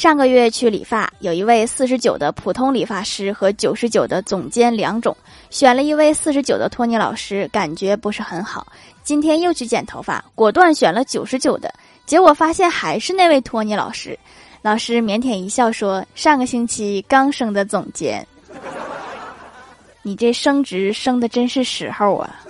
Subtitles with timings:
[0.00, 5.14] 上个月去理发，有一位四十九的普通理发师和九十九的总监两种，
[5.50, 8.66] 选了一位四十九的托尼老师，感觉不是很好。
[9.02, 11.70] 今天又去剪头发，果断选了九十九的，
[12.06, 14.18] 结果发现还是那位托尼老师。
[14.62, 18.26] 老师腼腆一笑说：“上个星期刚升的总监，
[20.00, 22.40] 你这升职升的真是时候啊！”